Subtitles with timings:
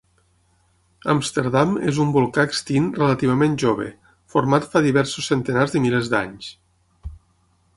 [1.11, 3.87] Amsterdam és un volcà extint relativament jove,
[4.37, 6.49] format fa diversos centenars de milers d'anys.